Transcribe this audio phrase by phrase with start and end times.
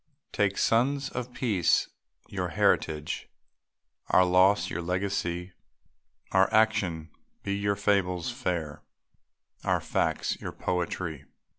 [0.33, 1.87] Take, sons of peace,
[2.27, 3.29] your heritage
[4.09, 5.53] Our loss, your legacy;
[6.31, 7.11] Our action
[7.43, 8.81] be your fables fair,
[9.63, 11.25] Our facts, your poetry.